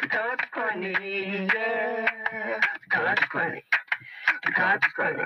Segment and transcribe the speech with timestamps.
[0.00, 2.60] The Conscious Chronic, yeah.
[2.60, 3.64] The Conscious Chronic.
[4.44, 5.20] The Conscious Chronic.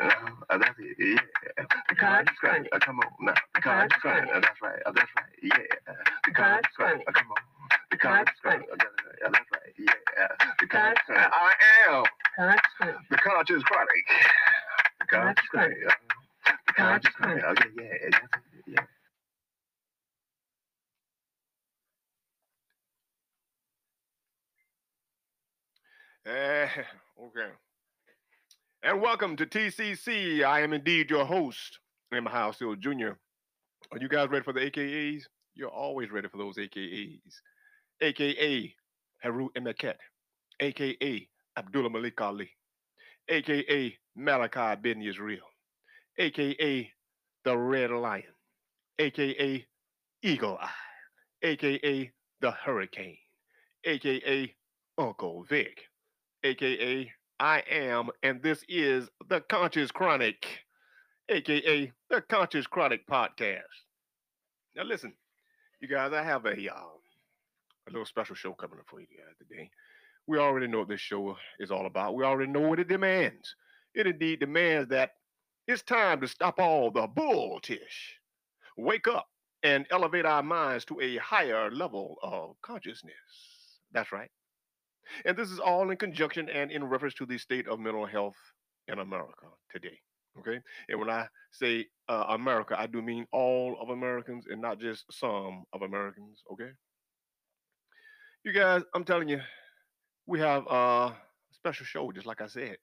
[0.51, 0.97] Uh, that's it.
[0.99, 1.65] Yeah.
[1.89, 1.95] The
[2.41, 2.69] Chronic.
[2.73, 3.35] Uh, come on now.
[3.55, 3.93] The chronic.
[4.35, 4.81] Uh, that's right.
[4.87, 5.27] Uh, that's right.
[5.43, 5.59] Yeah.
[6.27, 6.33] The
[6.77, 7.03] chronic.
[7.09, 7.37] Uh, come on.
[7.91, 8.67] The conscious chronic.
[8.73, 9.75] Uh, that's right.
[9.79, 9.95] Uh.
[10.17, 10.29] Yeah.
[10.61, 11.31] The conscious chronic.
[11.33, 11.53] I
[11.89, 12.05] am
[13.11, 13.99] the conscious chronic.
[15.01, 15.39] The chronic.
[15.39, 17.45] Uh, The.
[17.45, 17.69] Okay.
[17.79, 18.11] Yeah.
[18.11, 18.54] That's it.
[26.27, 26.67] Eh,
[27.23, 27.51] okay.
[28.83, 30.43] And welcome to TCC.
[30.43, 31.81] I am indeed your host,
[32.15, 32.27] M.
[32.27, 33.11] Hill Jr.
[33.93, 35.25] Are you guys ready for the AKAs?
[35.55, 37.21] You're always ready for those AKAs.
[38.01, 38.75] AKA
[39.23, 39.97] Haru Emeket,
[40.61, 42.49] AKA Abdullah Malik Ali,
[43.29, 45.45] AKA Malachi Ben Israel,
[46.19, 46.91] AKA
[47.45, 48.23] the Red Lion,
[48.99, 49.67] AKA
[50.23, 50.71] Eagle Eye,
[51.43, 53.19] AKA the Hurricane,
[53.85, 54.55] AKA
[54.97, 55.83] Uncle Vic,
[56.45, 60.47] aka I am, and this is the Conscious Chronic,
[61.29, 63.63] aka the Conscious Chronic podcast.
[64.77, 65.15] Now, listen,
[65.81, 66.75] you guys, I have a uh,
[67.89, 69.71] a little special show coming up for you guys today.
[70.27, 72.15] We already know what this show is all about.
[72.15, 73.57] We already know what it demands.
[73.95, 75.13] It indeed demands that
[75.67, 78.19] it's time to stop all the bull tish,
[78.77, 79.29] wake up,
[79.63, 83.15] and elevate our minds to a higher level of consciousness.
[83.93, 84.31] That's right.
[85.25, 88.37] And this is all in conjunction and in reference to the state of mental health
[88.89, 89.99] in America today.
[90.39, 90.61] Okay.
[90.89, 95.05] And when I say uh, America, I do mean all of Americans and not just
[95.11, 96.43] some of Americans.
[96.53, 96.71] Okay.
[98.45, 99.41] You guys, I'm telling you,
[100.27, 101.15] we have a
[101.53, 102.77] special show, just like I said.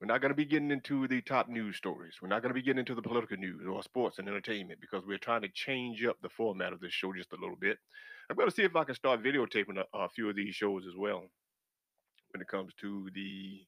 [0.00, 2.14] We're not going to be getting into the top news stories.
[2.22, 5.04] We're not going to be getting into the political news or sports and entertainment because
[5.06, 7.76] we're trying to change up the format of this show just a little bit.
[8.30, 10.86] I'm going to see if I can start videotaping a, a few of these shows
[10.86, 11.24] as well
[12.30, 13.60] when it comes to the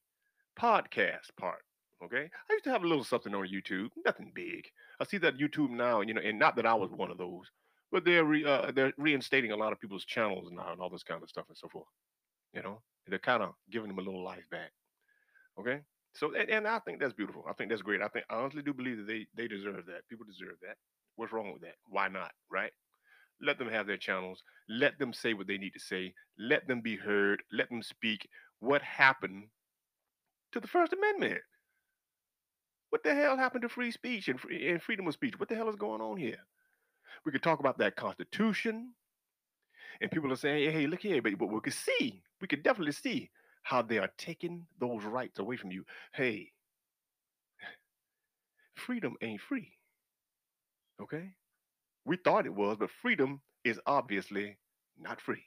[0.59, 1.63] podcast part.
[2.03, 2.31] Okay.
[2.51, 4.67] I used to have a little something on YouTube, nothing big.
[5.01, 7.47] I see that YouTube now, you know, and not that I was one of those,
[7.93, 11.03] but they're re, uh, they're reinstating a lot of people's channels now and all this
[11.03, 11.87] kind of stuff and so forth.
[12.55, 14.73] You know, they're kind of giving them a little life back.
[15.61, 15.81] Okay.
[16.15, 17.45] So and, and I think that's beautiful.
[17.49, 18.03] I think that's great.
[18.03, 20.09] I think I honestly do believe that they they deserve that.
[20.09, 20.77] People deserve that.
[21.17, 21.77] What's wrong with that?
[21.89, 22.33] Why not?
[22.51, 22.73] Right?
[23.41, 24.43] Let them have their channels.
[24.69, 26.15] Let them say what they need to say.
[26.39, 27.43] Let them be heard.
[27.53, 28.29] Let them speak.
[28.61, 29.45] What happened
[30.53, 31.41] to the First Amendment?
[32.91, 35.41] What the hell happened to free speech and, free, and freedom of speech?
[35.41, 36.37] What the hell is going on here?
[37.25, 38.93] We could talk about that Constitution,
[40.01, 42.93] and people are saying, "Hey, look here," but, but we could see, we could definitely
[42.93, 43.31] see
[43.63, 45.85] how they are taking those rights away from you.
[46.13, 46.53] Hey,
[48.75, 49.73] freedom ain't free.
[51.01, 51.31] Okay?
[52.05, 54.59] We thought it was, but freedom is obviously
[54.99, 55.45] not free.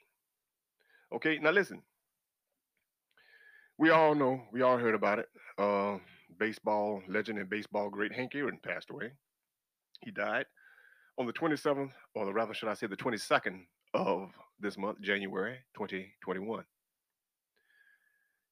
[1.14, 1.82] Okay, now listen.
[3.78, 5.28] We all know, we all heard about it.
[5.58, 5.98] Uh,
[6.38, 9.12] baseball legend and baseball great Hank Aaron passed away.
[10.02, 10.46] He died
[11.18, 13.60] on the 27th, or rather, should I say, the 22nd
[13.94, 16.64] of this month, January 2021.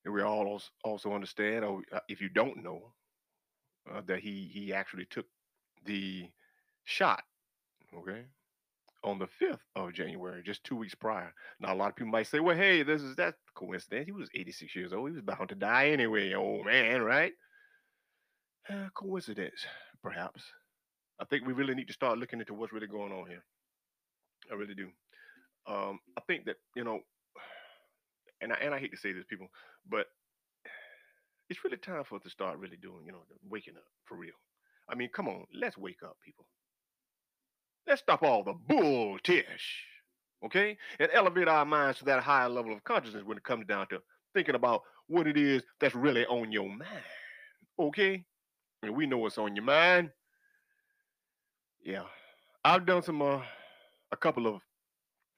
[0.04, 2.92] We all also understand, or uh, if you don't know,
[3.90, 5.26] uh, that he he actually took
[5.84, 6.28] the
[6.84, 7.22] shot,
[7.96, 8.24] okay,
[9.04, 11.32] on the 5th of January, just two weeks prior.
[11.60, 14.06] Now, a lot of people might say, well, hey, this is that coincidence.
[14.06, 15.10] He was 86 years old.
[15.10, 17.32] He was bound to die anyway, old man, right?
[18.68, 19.66] Uh, coincidence,
[20.02, 20.42] perhaps.
[21.20, 23.44] I think we really need to start looking into what's really going on here.
[24.50, 24.88] I really do.
[25.66, 27.00] Um, I think that, you know,
[28.40, 29.48] and I, and I hate to say this, people,
[29.88, 30.06] but
[31.48, 34.34] it's really time for us to start really doing, you know, waking up for real.
[34.88, 36.46] I mean, come on, let's wake up, people.
[37.86, 39.84] Let's stop all the bull tish,
[40.44, 40.76] okay?
[40.98, 44.00] And elevate our minds to that higher level of consciousness when it comes down to
[44.32, 47.04] thinking about what it is that's really on your mind,
[47.78, 48.24] okay?
[48.82, 50.10] And we know what's on your mind.
[51.82, 52.04] Yeah,
[52.64, 53.42] I've done some, uh,
[54.12, 54.62] a couple of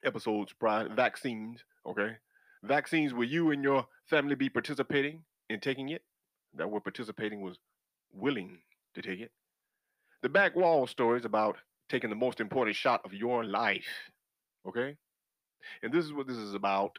[0.04, 2.16] episodes prior vaccines, okay?
[2.62, 6.02] Vaccines will you and your family be participating in taking it.
[6.54, 7.58] That word participating was
[8.12, 8.58] willing
[8.94, 9.30] to take it.
[10.22, 11.58] The back wall stories about
[11.88, 14.10] taking the most important shot of your life.
[14.66, 14.96] Okay?
[15.82, 16.98] And this is what this is about.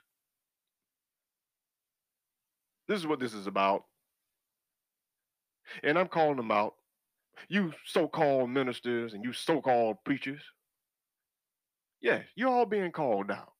[2.87, 3.83] This is what this is about.
[5.83, 6.75] And I'm calling them out.
[7.49, 10.41] You so called ministers and you so called preachers.
[12.01, 13.53] Yes, you're all being called out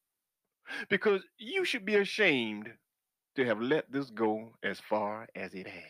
[0.89, 2.69] because you should be ashamed
[3.35, 5.83] to have let this go as far as it has,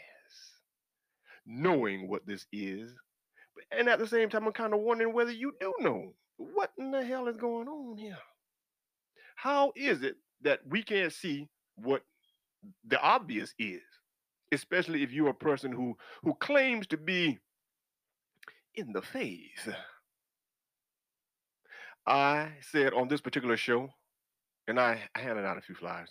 [1.46, 2.94] knowing what this is.
[3.72, 6.92] And at the same time, I'm kind of wondering whether you do know what in
[6.92, 8.18] the hell is going on here.
[9.36, 12.04] How is it that we can't see what
[12.88, 13.82] the obvious is,
[14.52, 17.40] especially if you're a person who who claims to be
[18.76, 19.74] in the faith.
[22.06, 23.90] I said on this particular show,
[24.68, 26.10] and I handed out a few flyers.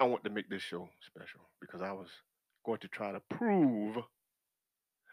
[0.00, 2.08] I want to make this show special because I was
[2.66, 3.96] going to try to prove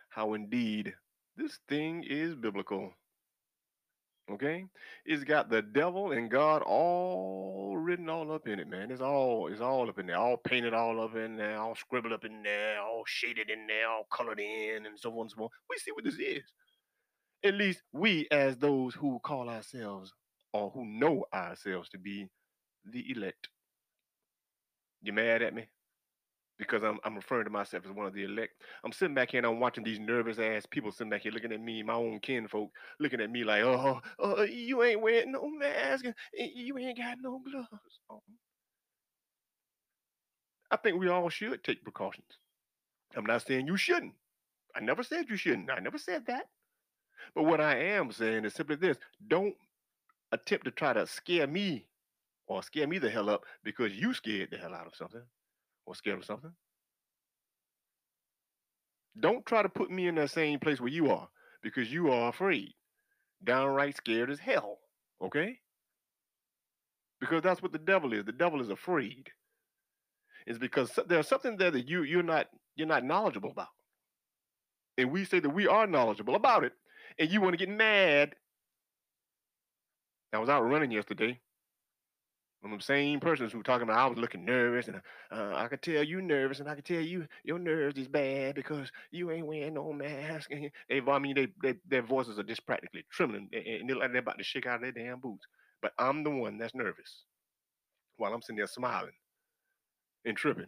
[0.10, 0.94] how indeed
[1.38, 2.92] this thing is biblical.
[4.32, 4.66] Okay?
[5.06, 8.92] It's got the devil and God all written all up in it, man.
[8.92, 12.14] It's all it's all up in there, all painted all up in there, all scribbled
[12.14, 15.44] up in there, all shaded in there, all colored in, and so on and so
[15.44, 15.50] on.
[15.70, 16.44] We see what this is.
[17.44, 20.14] At least we, as those who call ourselves
[20.54, 22.28] or who know ourselves to be
[22.86, 23.50] the elect.
[25.02, 25.68] You mad at me?
[26.58, 28.54] Because I'm I'm referring to myself as one of the elect.
[28.84, 31.54] I'm sitting back here and I'm watching these nervous ass people sitting back here looking
[31.54, 35.32] at me, my own kinfolk, looking at me like, oh, oh, oh you ain't wearing
[35.32, 37.70] no mask, you ain't got no gloves.
[38.10, 38.22] Oh.
[40.72, 42.38] I think we all should take precautions.
[43.16, 44.14] I'm not saying you shouldn't.
[44.76, 45.72] I never said you shouldn't.
[45.72, 46.48] I never said that.
[47.36, 48.98] But what I am saying is simply this
[49.28, 49.56] don't
[50.32, 51.86] attempt to try to scare me
[52.48, 55.22] or scare me the hell up because you scared the hell out of something
[55.86, 56.52] or scared of something.
[59.20, 61.28] Don't try to put me in that same place where you are
[61.62, 62.74] because you are afraid,
[63.44, 64.80] downright scared as hell.
[65.22, 65.60] Okay?
[67.20, 68.26] Because that's what the devil is.
[68.26, 69.30] The devil is afraid.
[70.48, 73.68] It's because there's something there that you you're not you're not knowledgeable about.
[74.98, 76.74] And we say that we are knowledgeable about it,
[77.20, 78.36] and you want to get mad.
[80.34, 81.40] I was out running yesterday,
[82.64, 84.98] I'm the same persons who were talking about I was looking nervous and
[85.32, 88.56] uh, I could tell you nervous and I could tell you your nerves is bad
[88.56, 90.52] because you ain't wearing no mask.
[90.52, 94.12] And they, I mean, they, they their voices are just practically trembling and they're like
[94.12, 95.48] they're about to shake out of their damn boots.
[95.82, 97.24] But I'm the one that's nervous
[98.18, 99.14] while I'm sitting there smiling
[100.26, 100.66] and tripping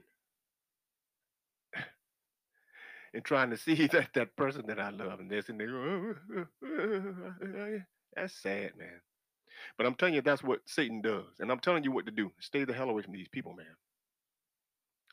[3.13, 6.15] and trying to see that that person that I love and they're sitting there.
[8.15, 9.01] That's sad, man.
[9.77, 11.25] But I'm telling you, that's what Satan does.
[11.39, 12.31] And I'm telling you what to do.
[12.39, 13.65] Stay the hell away from these people, man.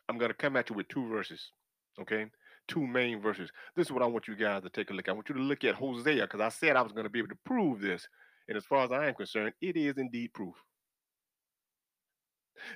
[0.09, 1.53] I'm going to come at you with two verses,
[2.01, 2.27] okay?
[2.67, 3.51] Two main verses.
[3.77, 5.13] This is what I want you guys to take a look at.
[5.13, 7.19] I want you to look at Hosea because I said I was going to be
[7.19, 8.09] able to prove this.
[8.49, 10.55] And as far as I am concerned, it is indeed proof.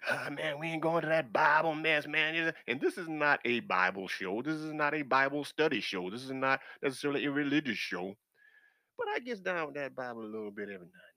[0.09, 2.53] Uh, man, we ain't going to that Bible mess, man.
[2.69, 4.43] And this is not a Bible show.
[4.43, 6.11] This is not a Bible study show.
[6.11, 8.15] This is not necessarily a religious show.
[8.99, 11.12] But I get down with that Bible a little bit every now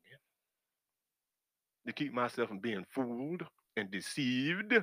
[1.87, 3.43] to keep myself from being fooled
[3.77, 4.73] and deceived.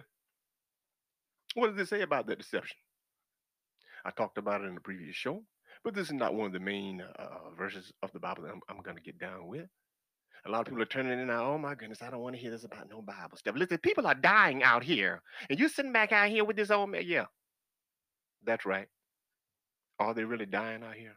[1.54, 2.76] What does it say about that deception?
[4.04, 5.42] I talked about it in the previous show,
[5.84, 8.60] but this is not one of the main uh, verses of the Bible that I'm,
[8.68, 9.66] I'm going to get down with.
[10.44, 11.44] A lot of people are turning in now.
[11.46, 13.54] Oh my goodness, I don't want to hear this about no Bible stuff.
[13.56, 16.90] Listen, people are dying out here, and you're sitting back out here with this old
[16.90, 17.02] man.
[17.06, 17.26] Yeah,
[18.44, 18.88] that's right.
[20.00, 21.16] Are they really dying out here?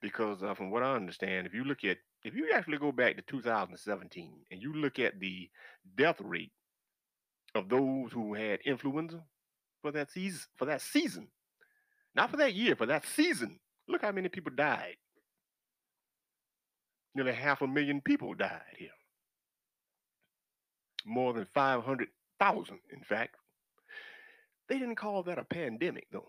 [0.00, 3.16] Because uh, from what I understand, if you look at if you actually go back
[3.16, 5.48] to 2017 and you look at the
[5.96, 6.52] death rate
[7.54, 9.22] of those who had influenza
[9.82, 11.28] for that season, for that season,
[12.14, 13.58] not for that year, for that season,
[13.88, 14.96] look how many people died.
[17.14, 18.90] Nearly half a million people died here.
[21.06, 23.36] More than 500,000, in fact.
[24.68, 26.28] They didn't call that a pandemic, though,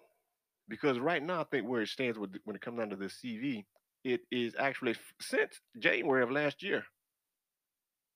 [0.67, 3.65] because right now, I think where it stands when it comes down to the CV,
[4.03, 6.83] it is actually since January of last year,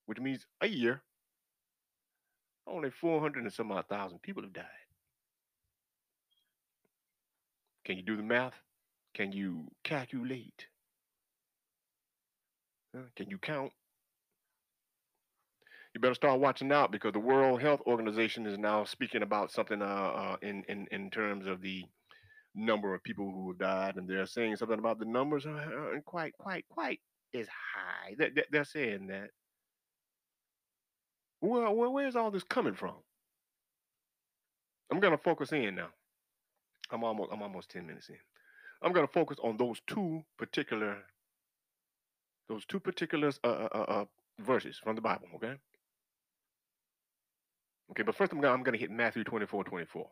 [0.05, 1.01] which means a year,
[2.67, 4.65] only 400 and some odd thousand people have died.
[7.85, 8.53] Can you do the math?
[9.13, 10.67] Can you calculate?
[13.15, 13.71] Can you count?
[15.93, 19.81] You better start watching out because the World Health Organization is now speaking about something
[19.81, 21.85] uh, uh, in, in in terms of the
[22.55, 26.33] number of people who have died, and they're saying something about the numbers aren't quite,
[26.37, 26.99] quite, quite
[27.33, 28.15] as high.
[28.17, 29.29] They're, they're saying that.
[31.41, 32.95] Well, where's all this coming from?
[34.91, 35.89] I'm gonna focus in now.
[36.91, 38.17] I'm almost, I'm almost ten minutes in.
[38.81, 40.97] I'm gonna focus on those two particular,
[42.47, 44.05] those two particular uh, uh, uh, uh
[44.39, 45.27] verses from the Bible.
[45.35, 45.55] Okay.
[47.91, 50.09] Okay, but first I'm gonna, I'm gonna hit Matthew 24, 24.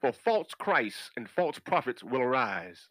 [0.00, 2.88] For false Christs and false prophets will arise,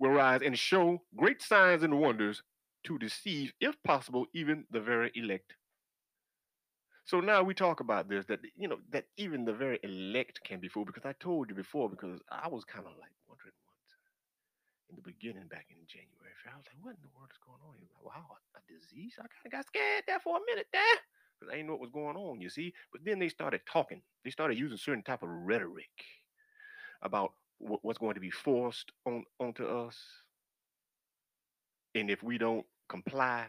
[0.00, 2.42] will rise and show great signs and wonders
[2.84, 5.54] to deceive, if possible, even the very elect.
[7.04, 10.58] So now we talk about this that you know that even the very elect can
[10.58, 13.76] be fooled because I told you before because I was kind of like wondering what
[14.88, 16.32] in the beginning back in January.
[16.44, 17.76] I was like, what in the world is going on?
[17.76, 19.16] He was like, wow, a disease?
[19.16, 20.98] I kind of got scared there for a minute there
[21.44, 22.72] because I didn't know what was going on, you see.
[22.92, 24.02] But then they started talking.
[24.24, 25.90] They started using certain type of rhetoric
[27.02, 29.98] about wh- what's going to be forced on onto us.
[31.94, 33.46] And if we don't comply,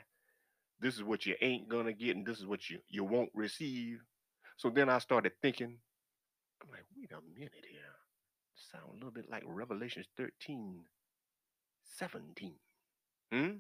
[0.80, 4.02] this is what you ain't gonna get, and this is what you you won't receive.
[4.58, 5.78] So then I started thinking,
[6.62, 7.82] I'm like, wait a minute here.
[8.56, 10.82] Sound a little bit like Revelations 13,
[11.84, 12.54] 17.
[13.32, 13.58] Hmm?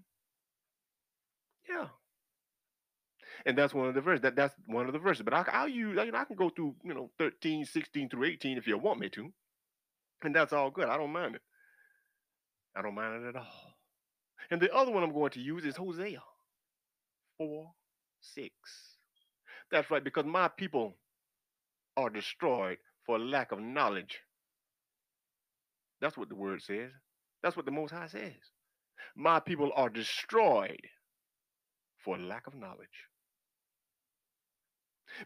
[1.67, 1.87] Yeah.
[3.45, 4.21] And that's one of the verses.
[4.21, 5.23] That, that's one of the verses.
[5.23, 8.25] But I, I'll use, you know, I can go through, you know, 13, 16 through
[8.25, 9.31] 18 if you want me to.
[10.23, 10.89] And that's all good.
[10.89, 11.41] I don't mind it.
[12.75, 13.75] I don't mind it at all.
[14.51, 16.21] And the other one I'm going to use is Hosea
[17.37, 17.71] 4,
[18.21, 18.49] 6.
[19.71, 20.95] That's right, because my people
[21.97, 24.19] are destroyed for lack of knowledge.
[26.01, 26.91] That's what the word says.
[27.41, 28.33] That's what the Most High says.
[29.15, 30.81] My people are destroyed
[32.03, 32.87] for lack of knowledge.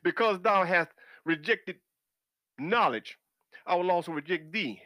[0.03, 0.89] Because thou hast
[1.25, 1.77] rejected
[2.59, 3.17] knowledge,
[3.65, 4.81] I will also reject thee,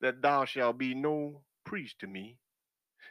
[0.00, 2.38] that thou shalt be no priest to me,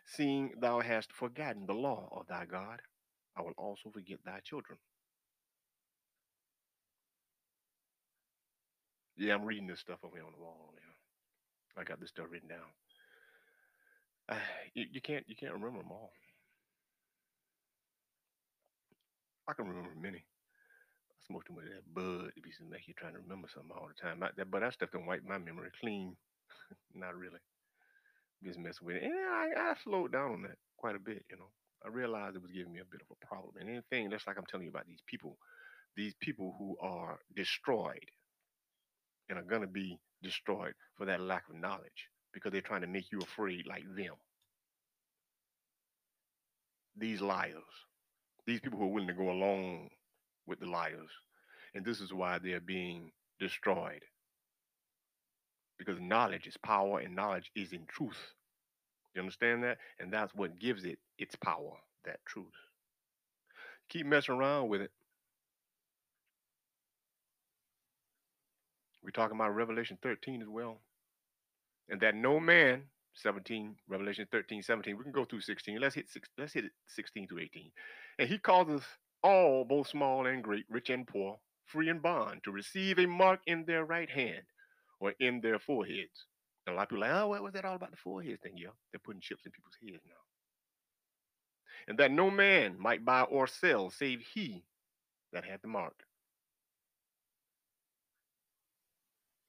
[0.06, 2.82] seeing thou hast forgotten the law of thy God.
[3.38, 4.80] I will also forget thy children.
[9.18, 10.74] Yeah, I'm reading this stuff over here on the wall.
[10.76, 11.82] Yeah.
[11.82, 12.70] I got this stuff written down.
[14.30, 14.36] Uh,
[14.74, 16.12] you, you can't you can't remember them all.
[19.48, 20.26] I can remember many.
[21.28, 23.88] Smoke too much of that bud to be make you trying to remember something all
[23.88, 24.24] the time.
[24.24, 26.16] I, that, but that stuff don't wipe my memory clean.
[26.96, 27.40] Not really.
[28.44, 29.04] Just messing with it.
[29.04, 31.50] And I, I slowed down on that quite a bit, you know.
[31.86, 33.56] I realized it was giving me a bit of a problem.
[33.60, 35.38] And anything, that's like I'm telling you about these people,
[35.96, 38.06] these people who are destroyed
[39.30, 42.88] and are going to be destroyed for that lack of knowledge because they're trying to
[42.88, 44.14] make you afraid like them.
[46.96, 47.64] These liars,
[48.46, 49.90] these people who are willing to go along
[50.48, 51.10] with the liars.
[51.76, 54.04] And this is why they're being destroyed.
[55.78, 58.34] Because knowledge is power and knowledge is in truth.
[59.14, 59.78] You understand that?
[60.00, 61.74] And that's what gives it its power,
[62.06, 62.46] that truth.
[63.90, 64.92] Keep messing around with it.
[69.04, 70.82] We're talking about Revelation 13 as well.
[71.90, 74.98] And that no man, 17, Revelation 13, 17.
[74.98, 75.80] We can go through 16.
[75.80, 77.72] Let's hit six, let's hit it 16 through 18.
[78.20, 78.82] And he causes
[79.24, 83.40] all, both small and great, rich and poor, free and bond, to receive a mark
[83.46, 84.44] in their right hand
[85.00, 86.26] or in their foreheads.
[86.66, 88.42] And a lot of people are like, oh, what was that all about the forehead
[88.42, 88.54] thing?
[88.58, 90.14] Yeah, they're putting chips in people's heads now.
[91.88, 94.64] And that no man might buy or sell save he
[95.32, 96.04] that had the mark.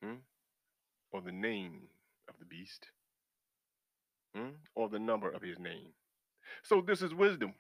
[0.02, 0.16] Hmm?
[1.10, 1.88] Or the name
[2.28, 2.87] of the beast.
[4.37, 4.50] Hmm?
[4.75, 5.92] Or the number of his name.
[6.62, 7.54] So this is wisdom.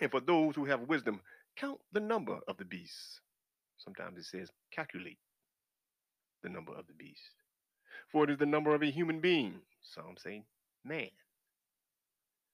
[0.00, 1.20] And for those who have wisdom,
[1.56, 3.20] count the number of the beasts.
[3.78, 5.18] Sometimes it says calculate
[6.42, 7.20] the number of the beast.
[8.10, 9.60] For it is the number of a human being.
[9.82, 10.44] Some say
[10.84, 11.10] man.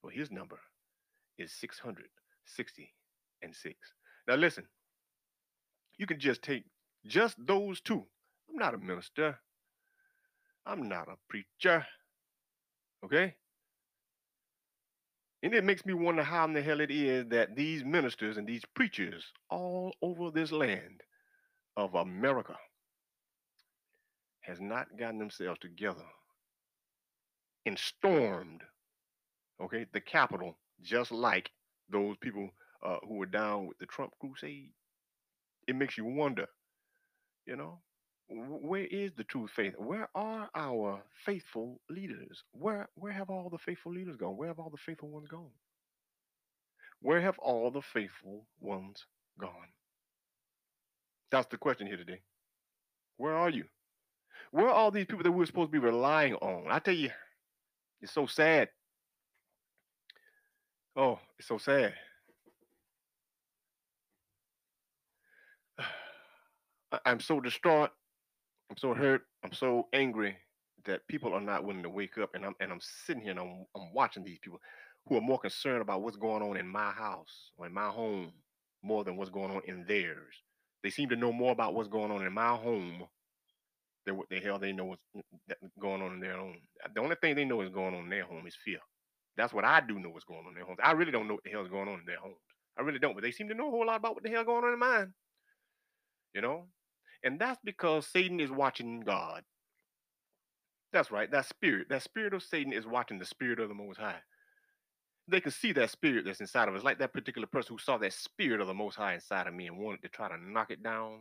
[0.00, 0.58] For his number
[1.38, 2.94] is 660
[3.42, 3.74] and 6.
[4.26, 4.64] Now listen,
[5.96, 6.64] you can just take
[7.06, 8.04] just those two.
[8.48, 9.38] I'm not a minister.
[10.66, 11.86] I'm not a preacher.
[13.04, 13.34] Okay?
[15.42, 18.46] And it makes me wonder how in the hell it is that these ministers and
[18.46, 21.02] these preachers all over this land
[21.76, 22.56] of America
[24.40, 26.04] has not gotten themselves together
[27.66, 28.62] and stormed,
[29.62, 31.50] okay, the Capitol just like
[31.90, 32.48] those people
[32.84, 34.72] uh, who were down with the Trump crusade.
[35.68, 36.46] It makes you wonder,
[37.46, 37.80] you know,
[38.28, 39.74] where is the true faith?
[39.78, 42.44] Where are our faithful leaders?
[42.52, 44.36] Where where have all the faithful leaders gone?
[44.36, 45.50] Where have all the faithful ones gone?
[47.02, 49.06] Where have all the faithful ones
[49.40, 49.70] gone?
[51.30, 52.22] That's the question here today.
[53.18, 53.64] Where are you?
[54.52, 56.70] Where are all these people that we're supposed to be relying on?
[56.70, 57.10] I tell you,
[58.00, 58.70] it's so sad.
[60.96, 61.94] Oh, it's so sad.
[67.04, 67.90] I'm so distraught.
[68.70, 69.22] I'm so hurt.
[69.44, 70.36] I'm so angry
[70.84, 72.34] that people are not willing to wake up.
[72.34, 74.60] And I'm and I'm sitting here and I'm I'm watching these people
[75.06, 78.32] who are more concerned about what's going on in my house or in my home
[78.82, 80.34] more than what's going on in theirs.
[80.82, 83.04] They seem to know more about what's going on in my home
[84.06, 85.02] than what the hell they know what's
[85.80, 86.56] going on in their own.
[86.94, 88.78] The only thing they know is going on in their home is fear.
[89.36, 90.78] That's what I do know what's going on in their homes.
[90.82, 92.36] I really don't know what the hell's going on in their homes.
[92.78, 94.44] I really don't, but they seem to know a whole lot about what the hell
[94.44, 95.12] going on in mine.
[96.34, 96.66] You know?
[97.24, 99.42] And that's because Satan is watching God.
[100.92, 101.30] That's right.
[101.30, 104.20] That spirit, that spirit of Satan is watching the spirit of the Most High.
[105.28, 107.98] They can see that spirit that's inside of us, like that particular person who saw
[107.98, 110.70] that spirit of the Most High inside of me and wanted to try to knock
[110.70, 111.20] it down.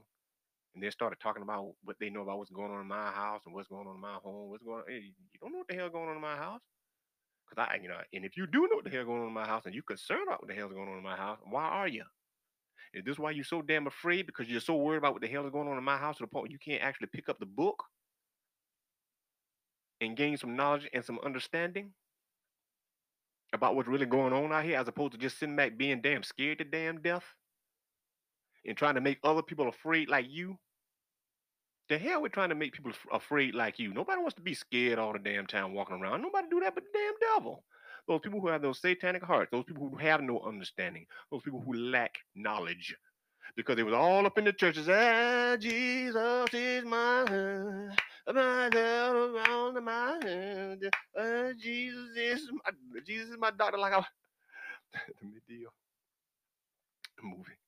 [0.73, 3.41] And then started talking about what they know about what's going on in my house
[3.45, 4.49] and what's going on in my home.
[4.49, 4.93] What's going on?
[4.93, 5.11] You
[5.41, 6.61] don't know what the hell going on in my house.
[7.49, 9.33] Cause I, you know, and if you do know what the hell going on in
[9.33, 11.63] my house and you're concerned about what the hell's going on in my house, why
[11.63, 12.03] are you?
[12.93, 14.25] Is this why you're so damn afraid?
[14.25, 16.23] Because you're so worried about what the hell is going on in my house to
[16.23, 17.83] the point you can't actually pick up the book
[20.01, 21.91] and gain some knowledge and some understanding
[23.53, 26.23] about what's really going on out here, as opposed to just sitting back being damn
[26.23, 27.23] scared to damn death
[28.65, 30.57] and trying to make other people afraid like you?
[31.89, 33.93] The hell we're trying to make people afraid like you.
[33.93, 36.21] Nobody wants to be scared all the damn time walking around.
[36.21, 37.63] Nobody do that but the damn devil.
[38.07, 41.61] Those people who have those satanic hearts, those people who have no understanding, those people
[41.61, 42.95] who lack knowledge.
[43.55, 44.87] Because it was all up in the churches.
[44.89, 47.25] Ah, Jesus is my
[48.33, 50.91] my around my hand.
[51.17, 52.71] Ah, Jesus is my
[53.05, 53.77] Jesus is my doctor.
[53.79, 54.05] Like I
[55.21, 55.67] the Madea
[57.23, 57.59] movie.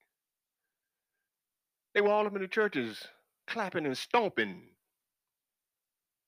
[1.95, 3.03] They were all up in the churches
[3.47, 4.63] clapping and stomping.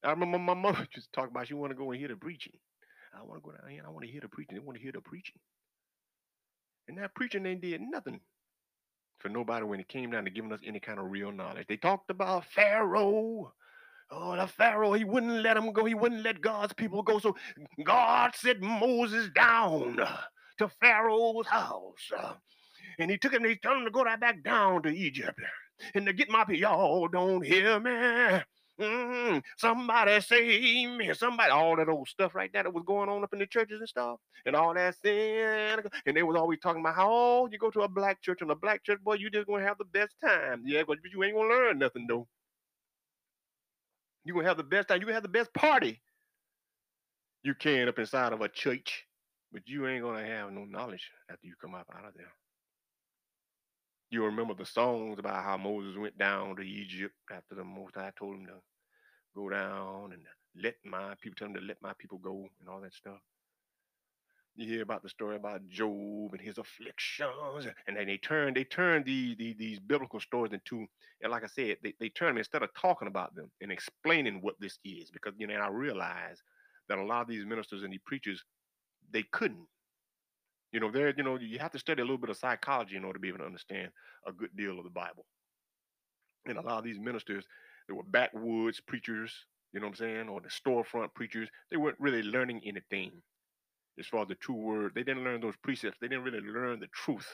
[0.03, 2.53] I remember my mother just talking about she want to go and hear the preaching.
[3.13, 3.79] I want to go down here.
[3.79, 4.55] and I want to hear the preaching.
[4.55, 5.39] They want to hear the preaching.
[6.87, 8.19] And that preaching they did nothing
[9.19, 11.67] for nobody when it came down to giving us any kind of real knowledge.
[11.67, 13.53] They talked about Pharaoh.
[14.11, 15.85] Oh, the Pharaoh, he wouldn't let him go.
[15.85, 17.19] He wouldn't let God's people go.
[17.19, 17.35] So
[17.83, 19.97] God sent Moses down
[20.57, 22.11] to Pharaoh's house.
[22.99, 25.39] And he took him, he told him to go right back down to Egypt.
[25.95, 28.41] And to get my people, y'all don't hear me.
[28.81, 31.13] Mm, somebody save me.
[31.13, 33.79] Somebody, all that old stuff right there that was going on up in the churches
[33.79, 35.81] and stuff, and all that sin.
[36.07, 38.51] And they was always talking about how oh, you go to a black church and
[38.51, 40.63] a black church, boy, you just gonna have the best time.
[40.65, 42.27] Yeah, but you ain't gonna learn nothing though.
[44.25, 44.99] you gonna have the best time.
[44.99, 46.01] You gonna have the best party.
[47.43, 49.05] You can up inside of a church,
[49.53, 52.33] but you ain't gonna have no knowledge after you come up out of there.
[54.11, 58.11] You remember the songs about how Moses went down to Egypt after the Most High
[58.19, 58.53] told him to
[59.35, 60.21] go down and
[60.61, 63.19] let my people tell them to let my people go and all that stuff.
[64.55, 68.65] You hear about the story about Job and his afflictions, and then they turn they
[68.65, 70.85] turn these these, biblical stories into,
[71.21, 74.41] and like I said, they, they turn them instead of talking about them and explaining
[74.41, 76.43] what this is, because you know, I realize
[76.89, 78.43] that a lot of these ministers and these preachers,
[79.11, 79.67] they couldn't.
[80.73, 83.05] You know, they're you know, you have to study a little bit of psychology in
[83.05, 83.89] order to be able to understand
[84.27, 85.25] a good deal of the Bible.
[86.45, 87.45] And a lot of these ministers,
[87.91, 89.33] they were backwoods preachers,
[89.73, 91.49] you know what I'm saying, or the storefront preachers.
[91.69, 93.11] They weren't really learning anything
[93.99, 94.93] as far as the true word.
[94.95, 95.97] They didn't learn those precepts.
[95.99, 97.27] They didn't really learn the truth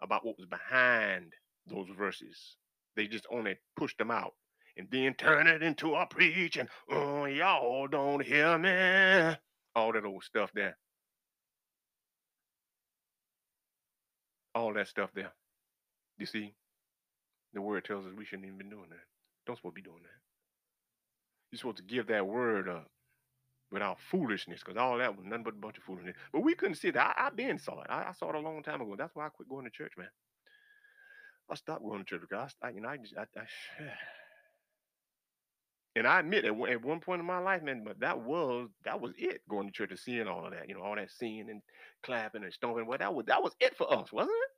[0.00, 1.32] about what was behind
[1.66, 2.56] those verses.
[2.94, 4.34] They just only pushed them out
[4.76, 9.36] and then turn it into a preach and oh y'all don't hear me.
[9.74, 10.76] All that old stuff there.
[14.54, 15.32] All that stuff there.
[16.18, 16.54] You see,
[17.52, 19.11] the word tells us we shouldn't even be doing that.
[19.46, 20.20] Don't supposed to be doing that.
[21.50, 22.88] You're supposed to give that word up
[23.70, 26.16] without foolishness, because all that was nothing but a bunch of foolishness.
[26.32, 27.16] But we couldn't see that.
[27.18, 27.86] I, I been saw it.
[27.90, 28.94] I, I saw it a long time ago.
[28.96, 30.08] That's why I quit going to church, man.
[31.50, 33.24] I stopped going to church because I, I you know, I just, I,
[35.96, 39.00] and I admit at at one point in my life, man, but that was that
[39.00, 39.42] was it.
[39.48, 41.62] Going to church and seeing all of that, you know, all that singing and
[42.02, 42.86] clapping and stomping.
[42.86, 44.51] Well, that was that was it for us, wasn't it?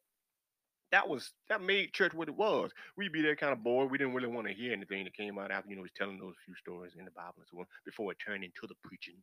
[0.94, 2.70] That was that made church what it was.
[2.96, 3.90] We'd be there kind of bored.
[3.90, 6.20] We didn't really want to hear anything that came out after, you know, he's telling
[6.20, 9.16] those few stories in the Bible and so on before it turned into the preaching.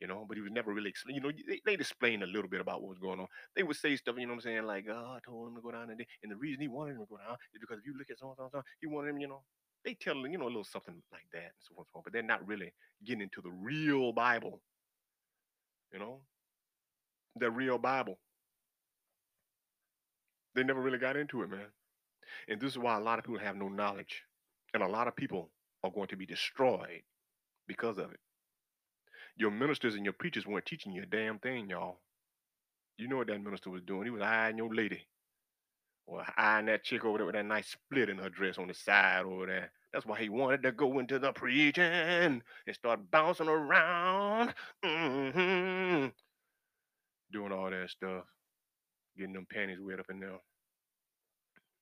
[0.00, 2.62] You know, but he was never really, you know, they, they'd explain a little bit
[2.62, 3.26] about what was going on.
[3.54, 5.60] They would say stuff, you know what I'm saying, like, oh, I told him to
[5.60, 5.96] go down there.
[6.22, 8.18] And the reason he wanted him to go down is because if you look at
[8.18, 9.42] so and so, and he wanted him, you know,
[9.84, 12.02] they tell them, you know, a little something like that and so and so on,
[12.04, 12.72] but they're not really
[13.04, 14.62] getting into the real Bible,
[15.92, 16.20] you know,
[17.36, 18.18] the real Bible.
[20.56, 21.66] They never really got into it, man.
[22.48, 24.24] And this is why a lot of people have no knowledge.
[24.74, 25.50] And a lot of people
[25.84, 27.02] are going to be destroyed
[27.68, 28.20] because of it.
[29.36, 32.00] Your ministers and your preachers weren't teaching you a damn thing, y'all.
[32.98, 34.04] You know what that minister was doing.
[34.04, 35.06] He was eyeing your lady.
[36.06, 38.74] Or eyeing that chick over there with that nice split in her dress on the
[38.74, 39.72] side over there.
[39.92, 42.42] That's why he wanted to go into the preaching and
[42.72, 44.54] start bouncing around.
[44.84, 46.06] hmm
[47.32, 48.24] Doing all that stuff.
[49.16, 50.38] Getting them panties wet up in there.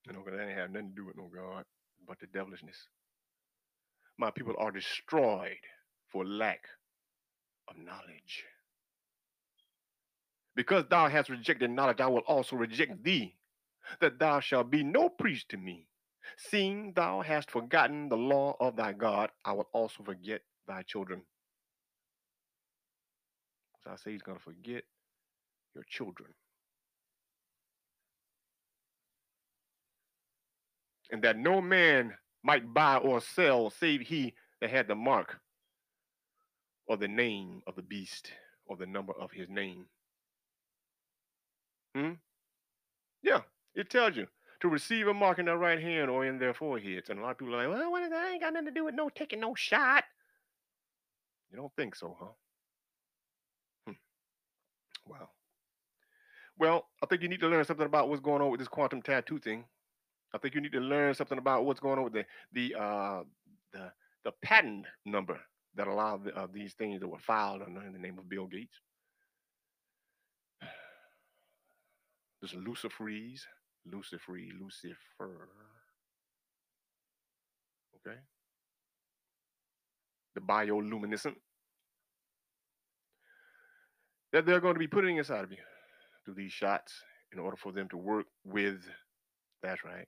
[0.06, 1.64] You know, because that ain't have nothing to do with no God,
[2.06, 2.88] but the devilishness.
[4.18, 5.56] My people are destroyed
[6.08, 6.60] for lack
[7.68, 8.44] of knowledge.
[10.54, 13.34] Because thou hast rejected knowledge, I will also reject thee,
[14.00, 15.88] that thou shalt be no priest to me.
[16.36, 21.22] Seeing thou hast forgotten the law of thy God, I will also forget thy children.
[23.82, 24.84] So I say he's going to forget
[25.74, 26.30] your children.
[31.10, 35.38] And that no man might buy or sell save he that had the mark
[36.86, 38.32] or the name of the beast
[38.66, 39.86] or the number of his name.
[41.94, 42.12] Hmm?
[43.22, 43.40] Yeah,
[43.74, 44.26] it tells you
[44.60, 47.10] to receive a mark in their right hand or in their foreheads.
[47.10, 48.30] And a lot of people are like, well, what is that?
[48.30, 50.04] Ain't got nothing to do with no taking no shot.
[51.50, 52.26] You don't think so, huh?
[53.86, 53.92] Hmm.
[55.10, 55.28] Wow.
[56.58, 59.02] Well, I think you need to learn something about what's going on with this quantum
[59.02, 59.64] tattoo thing.
[60.34, 63.22] I think you need to learn something about what's going on with the the uh,
[63.72, 63.92] the
[64.24, 65.38] the patent number
[65.76, 68.46] that allowed the, of these things that were filed under in the name of Bill
[68.46, 68.80] Gates.
[72.42, 73.40] This Lucifreeze,
[73.90, 75.48] Lucifree, Lucifer.
[78.06, 78.18] Okay.
[80.34, 81.36] The bioluminescent.
[84.32, 85.58] That they're going to be putting inside of you
[86.24, 86.92] through these shots
[87.32, 88.80] in order for them to work with,
[89.62, 90.06] that's right,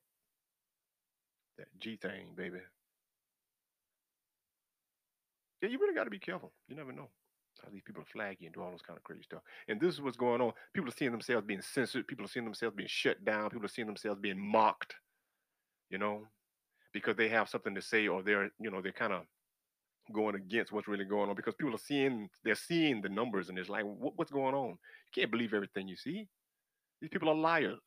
[1.59, 2.59] that G thing, baby.
[5.63, 6.53] Yeah, you really got to be careful.
[6.69, 7.09] You never know
[7.63, 9.43] how these people flag you and do all those kind of crazy stuff.
[9.69, 10.53] And this is what's going on.
[10.75, 12.07] People are seeing themselves being censored.
[12.07, 13.51] People are seeing themselves being shut down.
[13.51, 14.95] People are seeing themselves being mocked.
[15.91, 16.27] You know,
[16.93, 19.23] because they have something to say or they're, you know, they're kind of
[20.13, 23.59] going against what's really going on because people are seeing they're seeing the numbers and
[23.59, 24.77] it's like what, what's going on you
[25.15, 26.27] can't believe everything you see
[27.01, 27.81] these people are liars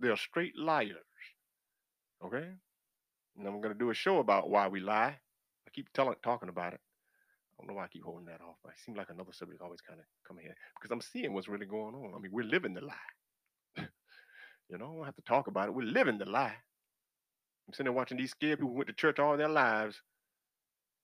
[0.00, 1.04] they're straight liars
[2.24, 2.48] okay
[3.36, 5.16] and i'm going to do a show about why we lie
[5.66, 6.80] i keep telling talking about it
[7.62, 9.60] I don't know why I keep holding that off, but it seems like another subject
[9.62, 12.12] always kind of coming here because I'm seeing what's really going on.
[12.14, 12.94] I mean, we're living the lie.
[13.76, 15.74] you know, I don't have to talk about it.
[15.74, 16.56] We're living the lie.
[17.66, 20.00] I'm sitting there watching these scared people who went to church all their lives,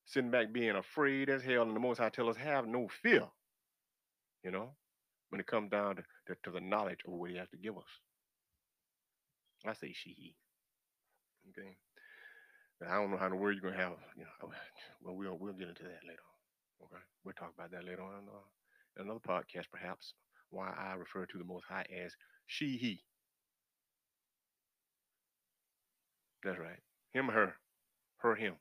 [0.07, 3.23] sitting back being afraid as hell, and the Most High tell us have no fear.
[4.43, 4.71] You know,
[5.29, 7.77] when it comes down to, to, to the knowledge of what He has to give
[7.77, 7.85] us.
[9.67, 10.35] I say she.
[11.51, 11.77] Okay.
[12.87, 13.99] I don't know how the world you're gonna have.
[14.17, 14.51] You know,
[15.03, 16.23] well, we'll we'll get into that later.
[16.23, 16.39] On,
[16.87, 18.47] Okay, we'll talk about that later on uh,
[18.97, 20.15] in another podcast, perhaps.
[20.51, 22.15] Why I refer to the Most High as
[22.47, 23.03] she, he.
[26.43, 26.79] That's right.
[27.13, 27.55] Him, her,
[28.19, 28.55] her, him.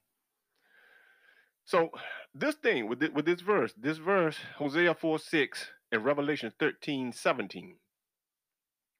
[1.63, 1.91] So
[2.33, 7.13] this thing with this, with this verse, this verse, Hosea 4 6 and Revelation 13
[7.13, 7.75] 17.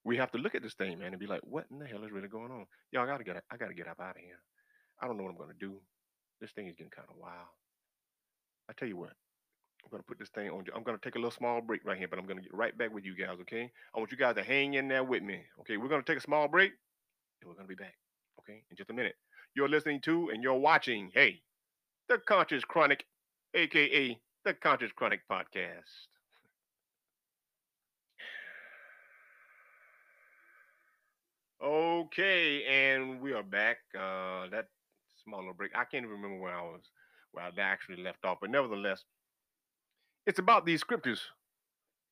[0.07, 2.05] We have to look at this thing, man, and be like, what in the hell
[2.05, 2.65] is really going on?
[2.93, 4.39] Y'all gotta get I gotta get up out of here.
[5.01, 5.75] I don't know what I'm gonna do.
[6.39, 7.51] This thing is getting kind of wild.
[8.69, 9.11] I tell you what,
[9.83, 10.63] I'm gonna put this thing on.
[10.73, 12.93] I'm gonna take a little small break right here, but I'm gonna get right back
[12.93, 13.37] with you guys.
[13.41, 13.69] Okay?
[13.93, 15.41] I want you guys to hang in there with me.
[15.59, 15.75] Okay?
[15.75, 16.71] We're gonna take a small break,
[17.41, 17.97] and we're gonna be back.
[18.39, 18.63] Okay?
[18.71, 19.15] In just a minute.
[19.55, 21.11] You're listening to and you're watching.
[21.13, 21.41] Hey,
[22.07, 23.05] the Conscious Chronic,
[23.53, 26.07] aka the Conscious Chronic Podcast.
[31.63, 33.77] Okay, and we are back.
[33.95, 34.67] Uh, that
[35.23, 35.71] small little break.
[35.75, 36.81] I can't even remember where I was,
[37.31, 39.03] where I actually left off, but nevertheless,
[40.27, 41.19] it's about these scriptures.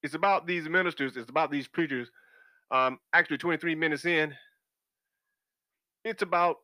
[0.01, 1.15] It's about these ministers.
[1.15, 2.10] It's about these preachers.
[2.71, 4.34] Um, actually, 23 minutes in,
[6.03, 6.58] it's about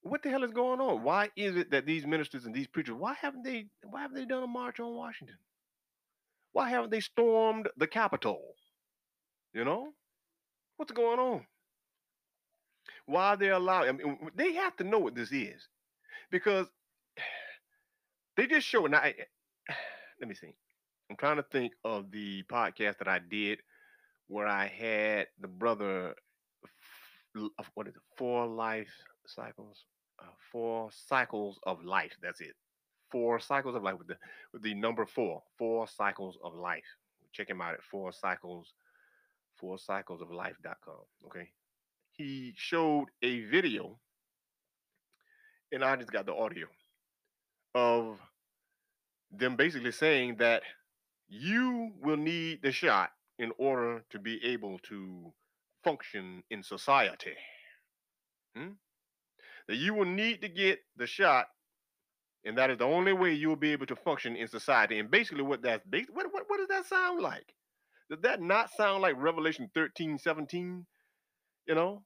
[0.00, 1.02] what the hell is going on?
[1.02, 4.24] Why is it that these ministers and these preachers, why haven't they, why haven't they
[4.24, 5.36] done a march on Washington?
[6.52, 8.40] Why haven't they stormed the Capitol?
[9.52, 9.88] You know,
[10.76, 11.46] what's going on?
[13.06, 13.84] Why they allow?
[13.84, 15.68] I mean, they have to know what this is,
[16.30, 16.66] because
[18.36, 18.86] they just show.
[18.86, 19.02] Now,
[20.20, 20.54] let me see.
[21.10, 23.60] I'm trying to think of the podcast that I did
[24.28, 26.14] where I had the brother
[27.58, 28.02] of what is it?
[28.16, 28.92] Four life
[29.26, 29.84] cycles.
[30.18, 32.12] Uh, four cycles of life.
[32.22, 32.54] That's it.
[33.10, 34.16] Four cycles of life with the
[34.52, 35.42] with the number four.
[35.58, 36.84] Four cycles of life.
[37.32, 38.74] Check him out at four cycles,
[39.56, 40.94] four cycles of life.com.
[41.26, 41.48] Okay.
[42.16, 43.98] He showed a video,
[45.72, 46.66] and I just got the audio
[47.74, 48.18] of
[49.32, 50.62] them basically saying that
[51.28, 55.32] you will need the shot in order to be able to
[55.82, 57.34] function in society.
[58.56, 58.74] Hmm?
[59.66, 61.46] That you will need to get the shot,
[62.44, 65.00] and that is the only way you will be able to function in society.
[65.00, 67.54] And basically, what that's what, what, what does that sound like?
[68.08, 70.86] Does that not sound like Revelation 13, 17?
[71.66, 72.02] You know?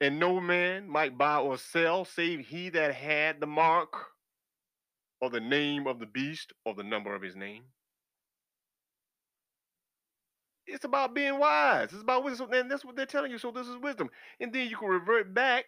[0.00, 3.94] And no man might buy or sell save he that had the mark
[5.20, 7.62] or the name of the beast or the number of his name.
[10.66, 11.92] It's about being wise.
[11.92, 12.52] It's about wisdom.
[12.52, 13.38] And that's what they're telling you.
[13.38, 14.10] So this is wisdom.
[14.40, 15.66] And then you can revert back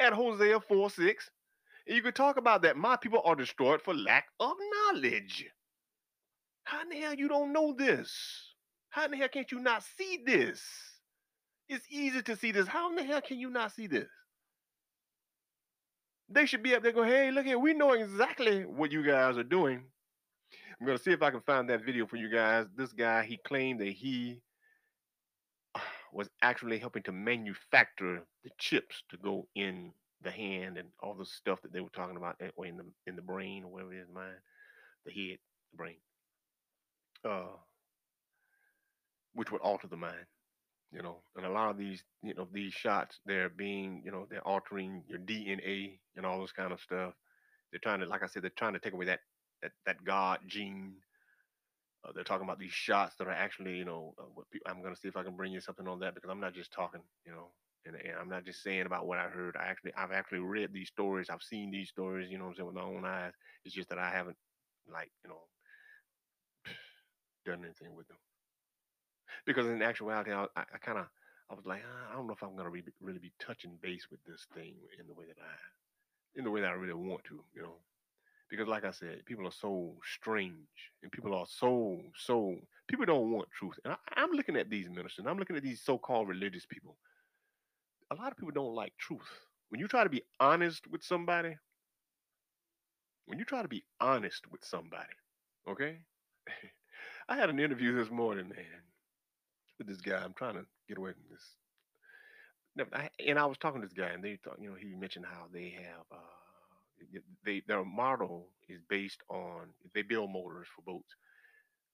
[0.00, 1.30] at Hosea 4 6
[1.86, 2.76] And you could talk about that.
[2.76, 4.52] My people are destroyed for lack of
[4.92, 5.46] knowledge.
[6.64, 8.12] How in the hell you don't know this?
[8.90, 10.62] How in the hell can't you not see this?
[11.68, 12.66] It's easy to see this.
[12.66, 14.08] How in the hell can you not see this?
[16.30, 19.38] They should be up there going, hey, look here, we know exactly what you guys
[19.38, 19.82] are doing.
[20.80, 22.66] I'm gonna see if I can find that video for you guys.
[22.76, 24.40] This guy, he claimed that he
[26.12, 31.24] was actually helping to manufacture the chips to go in the hand and all the
[31.24, 33.98] stuff that they were talking about eh, in the in the brain or whatever it
[33.98, 34.34] is mind
[35.06, 35.38] the head
[35.70, 35.94] the brain
[37.24, 37.54] uh
[39.34, 40.26] which would alter the mind
[40.92, 44.26] you know and a lot of these you know these shots they're being you know
[44.30, 47.12] they're altering your dna and all this kind of stuff
[47.70, 49.20] they're trying to like i said they're trying to take away that
[49.62, 50.94] that, that god gene
[52.04, 55.00] uh, they're talking about these shots that are actually, you know, uh, I'm going to
[55.00, 57.32] see if I can bring you something on that because I'm not just talking, you
[57.32, 57.48] know,
[57.86, 59.56] and, and I'm not just saying about what I heard.
[59.56, 61.28] I actually, I've actually read these stories.
[61.28, 63.32] I've seen these stories, you know, I'm saying with my own eyes.
[63.64, 64.36] It's just that I haven't,
[64.92, 65.40] like, you know,
[67.46, 68.18] done anything with them
[69.46, 71.06] because in actuality, I, I, kind of,
[71.50, 74.08] I was like, "Ah, I don't know if I'm to re- really be touching base
[74.10, 77.24] with this thing in the way that I, in the way that I really want
[77.24, 77.76] to, you know?
[78.48, 83.30] Because like i said people are so strange and people are so so people don't
[83.30, 86.28] want truth and I, i'm looking at these ministers and i'm looking at these so-called
[86.28, 86.96] religious people.
[88.10, 89.28] A lot of people don't like truth.
[89.68, 91.56] When you try to be honest with somebody
[93.26, 95.12] when you try to be honest with somebody
[95.68, 95.98] okay?
[97.28, 98.82] I had an interview this morning man
[99.78, 101.56] with this guy i'm trying to get away from this
[102.76, 104.94] No, I, and i was talking to this guy and they thought you know he
[104.94, 106.38] mentioned how they have uh
[107.44, 111.14] they their model is based on they build motors for boats.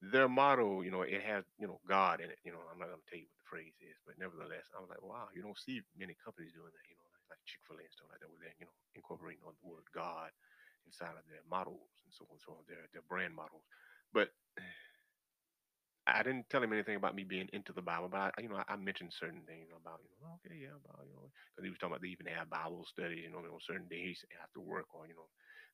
[0.02, 2.38] Their model, you know, it has you know God in it.
[2.44, 4.90] You know, I'm not gonna tell you what the phrase is, but nevertheless, I was
[4.90, 6.86] like, wow, you don't see many companies doing that.
[6.90, 9.42] You know, like, Chick Fil A and stuff like that, where they're you know incorporating
[9.48, 10.30] on the word God
[10.86, 13.64] inside of their models and so on and so on, their their brand models.
[14.12, 14.30] But
[16.06, 18.60] I didn't tell him anything about me being into the Bible, but I, you know,
[18.60, 21.72] I, I mentioned certain things about, you know, okay, yeah, about, you know, because he
[21.72, 24.92] was talking about they even have Bible studies, you know, on certain days after work
[24.92, 25.28] or, you know,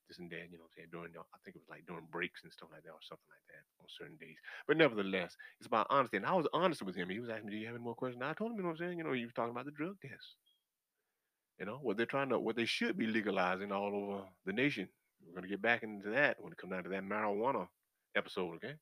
[0.07, 2.43] this and that, you know, saying during, the, I think it was like during breaks
[2.43, 4.39] and stuff like that or something like that on certain days.
[4.67, 6.17] But nevertheless, it's about honesty.
[6.17, 7.11] And I was honest with him.
[7.11, 8.23] He was asking me, do you have any more questions?
[8.23, 8.97] I told him, you know what I'm saying?
[8.99, 10.39] You know, he was talking about the drug test.
[11.59, 14.87] You know, what they're trying to, what they should be legalizing all over the nation.
[15.21, 17.67] We're going to get back into that when it comes down to that marijuana
[18.15, 18.73] episode, okay?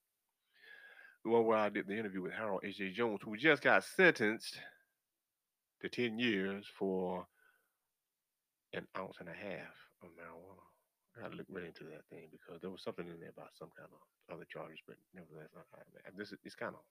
[1.23, 2.91] One where I did the interview with Harold H.J.
[2.91, 4.59] Jones, who just got sentenced
[5.81, 7.27] to 10 years for
[8.73, 10.63] an ounce and a half of marijuana.
[11.17, 13.69] I gotta look right into that thing because there was something in there about some
[13.75, 16.81] kind of other charges, but nevertheless, I, I, this is it's kind of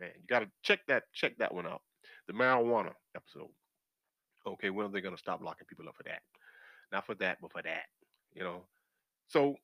[0.00, 1.82] man, you gotta check that check that one out.
[2.26, 3.50] The marijuana episode.
[4.46, 6.22] Okay, when are they gonna stop locking people up for that?
[6.90, 7.86] Not for that, but for that.
[8.34, 8.62] You know.
[9.28, 9.56] So,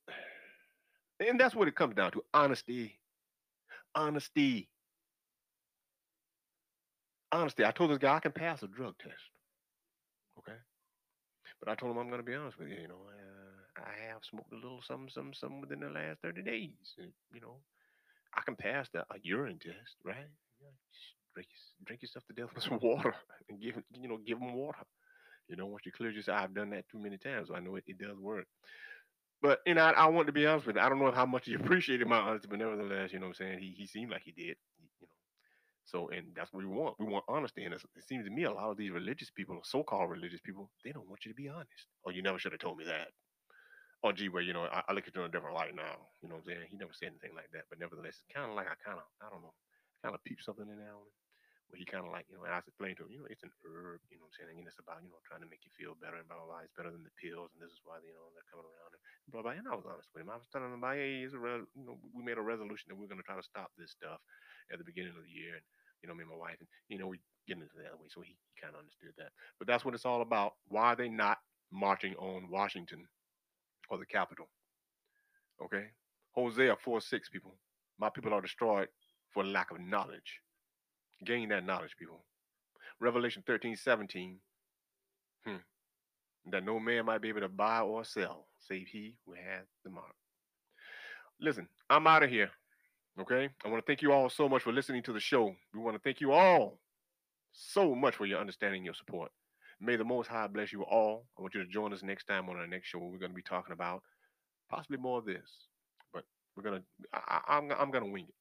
[1.18, 2.99] and that's what it comes down to: honesty,
[3.94, 4.68] honesty.
[7.32, 7.64] Honesty.
[7.64, 9.14] I told this guy I can pass a drug test.
[10.38, 10.58] Okay.
[11.60, 12.76] But I told him I'm going to be honest with you.
[12.82, 16.42] You know, uh, I have smoked a little something, something, something within the last 30
[16.42, 16.94] days.
[16.98, 17.58] you know,
[18.34, 20.28] I can pass the a urine test, right?
[21.34, 21.48] Drink,
[21.84, 23.14] drink yourself to death with some water
[23.48, 24.84] and give, you know, give them water.
[25.48, 27.76] You know, once you clear yourself, I've done that too many times, so I know
[27.76, 28.46] it, it does work.
[29.42, 30.82] But you know, I, I want to be honest with you.
[30.82, 33.46] I don't know how much he appreciated my honesty, but nevertheless, you know what I'm
[33.46, 33.58] saying?
[33.60, 34.56] He he seemed like he did.
[34.78, 35.08] You know.
[35.84, 36.96] So and that's what we want.
[36.98, 37.64] We want honesty.
[37.64, 40.70] And it seems to me a lot of these religious people, so called religious people,
[40.84, 41.86] they don't want you to be honest.
[42.06, 43.08] Oh, you never should have told me that.
[44.02, 46.08] Oh gee, well, you know, I, I look at you in a different light now.
[46.22, 46.68] You know what I'm saying?
[46.70, 47.64] He never said anything like that.
[47.68, 49.52] But nevertheless, it's kind of like I kind of, I don't know,
[50.02, 50.94] kind of peep something in there.
[51.70, 53.46] Where he kind of like, you know, and I explained to him, you know, it's
[53.46, 54.58] an herb, you know what I'm saying?
[54.58, 56.66] And it's about, you know, trying to make you feel better and blah, blah, blah.
[56.66, 57.54] It's better than the pills.
[57.54, 59.54] And this is why, you know, they're coming around and blah, blah.
[59.54, 60.34] And I was honest with him.
[60.34, 62.98] I was telling him hey, it's a, re- you know, we made a resolution that
[62.98, 64.18] we're going to try to stop this stuff
[64.74, 65.54] at the beginning of the year.
[65.54, 65.66] And,
[66.02, 68.10] you know, me and my wife, and, you know, we get into that way.
[68.10, 69.30] So he, he kind of understood that.
[69.62, 70.58] But that's what it's all about.
[70.66, 71.38] Why are they not
[71.70, 73.06] marching on Washington
[73.88, 74.50] or the Capitol?
[75.62, 75.86] Okay.
[76.32, 77.54] Hosea 4 6, people.
[77.98, 78.88] My people are destroyed
[79.32, 80.40] for lack of knowledge.
[81.24, 82.24] Gain that knowledge, people.
[83.00, 84.38] Revelation 13 17.
[85.46, 85.56] Hmm.
[86.50, 89.90] That no man might be able to buy or sell, save he who has the
[89.90, 90.14] mark.
[91.40, 92.50] Listen, I'm out of here.
[93.20, 93.48] Okay.
[93.64, 95.54] I want to thank you all so much for listening to the show.
[95.74, 96.80] We want to thank you all
[97.52, 99.30] so much for your understanding, your support.
[99.80, 101.26] May the Most High bless you all.
[101.38, 102.98] I want you to join us next time on our next show.
[102.98, 104.02] We're going to be talking about
[104.70, 105.48] possibly more of this,
[106.12, 106.24] but
[106.56, 106.82] we're gonna.
[107.12, 108.34] I, I- I'm I'm gonna wing it.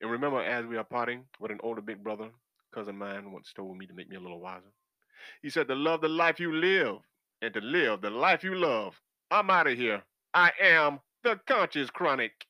[0.00, 2.30] And remember, as we are parting, what an older big brother,
[2.72, 4.72] cousin mine, once told me to make me a little wiser.
[5.42, 6.98] He said, "To love the life you live
[7.42, 9.00] and to live the life you love.
[9.30, 10.02] I'm out of here.
[10.34, 12.46] I am the Conscious Chronic.